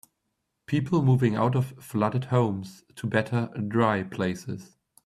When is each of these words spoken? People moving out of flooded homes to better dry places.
People 0.65 1.03
moving 1.03 1.35
out 1.35 1.55
of 1.55 1.73
flooded 1.79 2.23
homes 2.23 2.83
to 2.95 3.05
better 3.05 3.49
dry 3.67 4.01
places. 4.01 4.75